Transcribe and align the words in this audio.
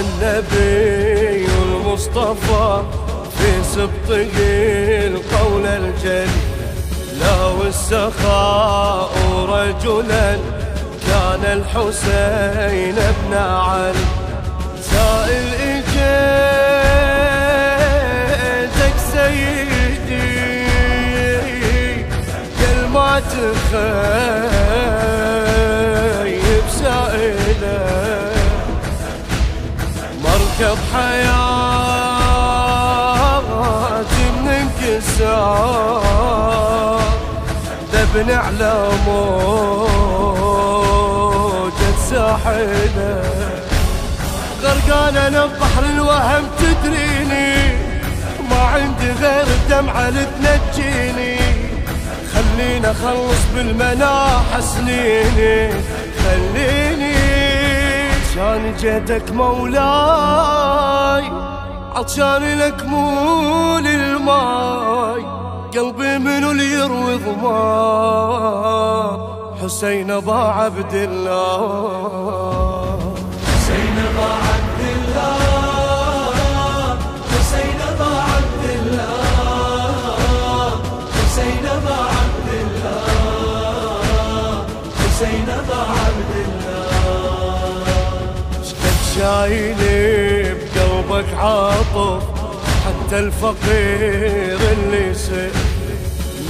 النبي 0.00 1.46
والمصطفى 1.46 2.82
في 3.38 3.50
سبطه 3.62 4.36
القول 5.06 5.66
الجلي 5.66 6.46
لو 7.20 7.62
السخاء 7.62 9.12
رجلا 9.48 10.28
كان 11.06 11.42
الحسين 11.44 12.96
ابن 12.98 13.32
علي. 13.34 14.06
سائل 14.82 15.46
إجيتك 15.54 16.16
سيدي 19.12 20.66
قل 22.58 22.78
ما 22.92 23.12
مركب 30.60 30.78
حياتي 30.94 31.36
من 34.40 34.48
انكسار 34.48 36.12
ذبني 37.92 38.34
على 38.34 38.88
موجة 39.06 40.36
ساحله 42.10 43.22
غرقان 44.62 45.16
أنا 45.16 45.46
ببحر 45.46 45.84
الوهم 45.94 46.44
تدريني. 46.58 47.54
ما 48.50 48.60
عندي 48.62 49.10
غير 49.22 49.46
الدمعة 49.46 50.10
لتنجيني 50.10 51.36
خليني 52.34 52.90
أخلص 52.90 53.42
بالمناح 53.54 54.60
سنيني. 54.60 55.56
خليني 56.24 56.95
عشان 58.36 58.76
جيتك 58.76 59.32
مولاي 59.32 61.24
عطشان 61.96 62.58
لك 62.58 62.86
مو 62.86 63.78
للماي 63.78 65.22
قلبي 65.76 66.18
منو 66.18 66.50
اللي 66.50 66.72
يروي 66.72 67.14
ضمان 67.16 69.18
حسين 69.62 70.10
أبا 70.10 70.34
عبد 70.34 70.94
الله. 70.94 72.98
حسين 73.46 73.98
أبا 73.98 74.24
عبد 74.24 74.75
شايلي 89.26 90.54
بقلبك 90.54 91.30
عاطف 91.34 92.22
حتى 92.86 93.18
الفقير 93.18 94.58
اللي 94.72 95.14
سئ 95.14 95.50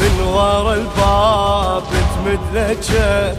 من 0.01 0.21
ورا 0.21 0.75
الباب 0.75 1.83
تمد 2.15 2.41
لجه 2.55 3.35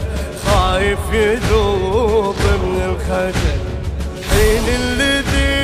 خايف 0.46 0.98
يذوب 1.12 2.36
من 2.62 2.80
الخجل. 2.90 3.60
حين 4.30 4.64
اللي 4.80 5.14
ذي 5.20 5.58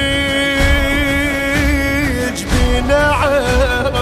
جبينه 2.37 2.95
عرق 2.95 3.97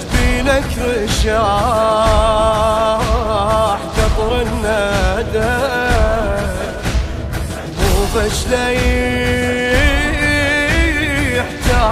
جبينك 0.00 0.70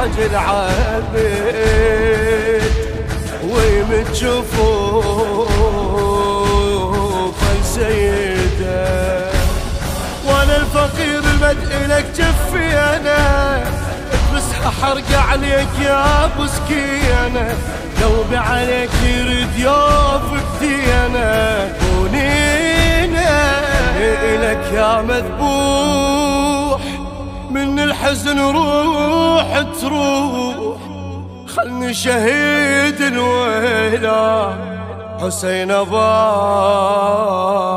يحتاج 0.01 0.21
العبد 0.31 1.15
ويمد 3.45 4.13
جفوف 4.13 5.51
السيده 7.61 9.31
وأنا 10.27 10.57
الفقير 10.57 11.19
المدء 11.19 11.87
لك 11.89 12.07
جفي 12.17 12.69
أنا 12.77 13.65
بس 14.35 14.53
حرق 14.83 15.11
عليك 15.31 15.69
يا 15.83 16.25
ابو 16.25 16.47
سكينه. 16.47 17.55
قلبي 18.03 18.37
عليك 18.37 18.91
يريد 19.05 19.59
يوفك 19.59 20.47
دينا 20.61 21.69
ونينا 21.99 23.61
الك 24.35 24.73
يا 24.73 25.03
مذبوح. 25.03 26.10
الحزن 28.11 28.39
روح 28.41 29.51
تروح. 29.81 30.77
خلني 31.47 31.95
شهيد 31.95 33.01
الويلة. 33.01 34.55
حسين 35.21 35.71
أبا 35.71 36.13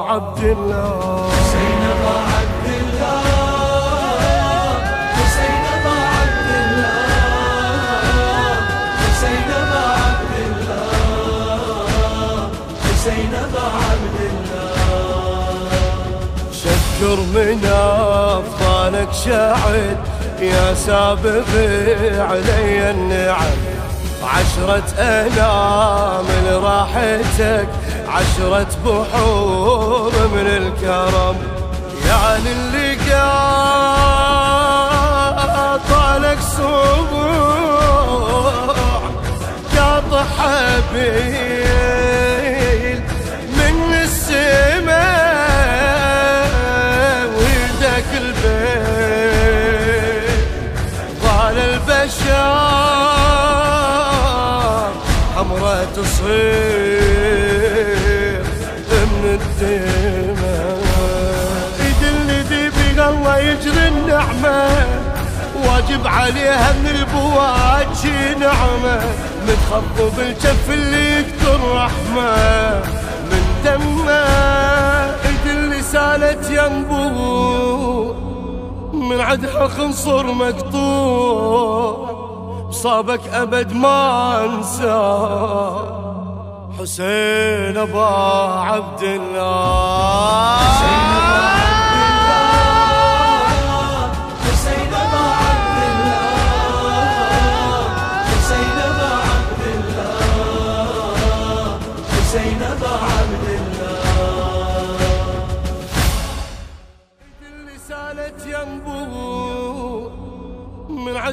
عبد 0.10 0.44
الله. 0.44 1.30
حسين 1.38 1.82
أبا 1.94 2.16
عبد 2.34 2.68
الله. 2.82 3.24
حسين 5.18 5.64
أبا 5.76 5.98
عبد 6.18 6.50
الله. 6.64 6.98
حسين 9.02 9.50
أبا 9.62 9.84
عبد 10.06 10.34
الله. 10.48 11.62
حسين 12.84 13.34
أبا 13.46 13.66
عبد 13.88 14.18
الله. 14.32 14.74
شكر 16.64 17.18
من 17.36 17.60
افضالك 17.66 19.12
شاعد 19.26 20.13
يا 20.44 20.74
سابق 20.74 21.48
علي 22.20 22.92
النعم. 22.92 23.58
عشرة 24.24 24.84
أنام 25.00 26.26
لراحتك 26.46 27.68
عشرة 28.08 28.68
بحور 28.86 30.14
من 30.34 30.48
الكرم. 30.48 31.38
يعني 32.08 32.52
اللي 32.52 32.96
قاطع 32.96 33.34
سبوع. 36.40 37.44
قاطع 39.78 40.24
حبيل 40.38 41.53
البشر 52.04 52.60
حمرة 55.36 55.88
تصير 55.96 56.34
من 58.92 59.24
الدماء. 59.40 60.84
يدل 61.80 62.28
ذي 62.50 62.64
الله 63.10 63.38
يجري 63.38 63.88
النعمة 63.88 64.62
واجب 65.66 66.08
عليها 66.08 66.70
من 66.74 66.88
البواد 66.88 67.88
شي 68.02 68.36
نعمة 68.36 68.98
متخطب 69.48 70.16
الجف 70.20 70.66
اللي 70.70 71.20
يكتر 71.20 71.60
رحمة 71.76 72.36
من 73.32 73.44
دمة. 73.66 74.24
اللي 75.46 75.82
سالت 75.82 76.44
ينبوع 76.50 78.16
من 78.94 79.22
عدها 79.22 79.68
خنصر 79.68 80.24
مقطوع. 80.32 81.83
صابك 82.84 83.28
أبد 83.28 83.74
ما 83.74 84.46
أنسى. 84.46 85.00
حسين 86.80 87.78
أبا 87.78 88.06
عبد 88.60 89.04
الله. 89.04 90.58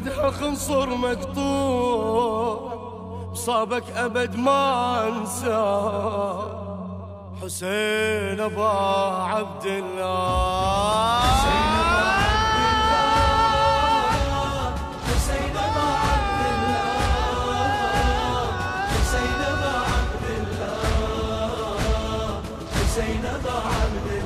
مدح 0.00 0.31
خنصر 0.31 0.88
مقطوع 0.97 2.70
صابك 3.35 3.85
أبد 3.97 4.37
ما 4.37 5.08
انساه 5.08 6.61
حسين 7.43 8.41
أبا 8.41 8.69
عبد 9.25 9.67
الله. 9.67 11.20
Say 22.91 23.06
زينب 23.06 23.47
عبد 23.47 24.06
الله. 24.11 24.19